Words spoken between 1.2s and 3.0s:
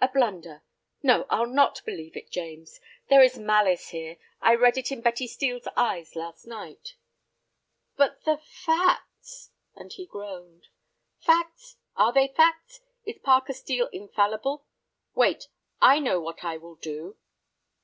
I'll not believe it, James;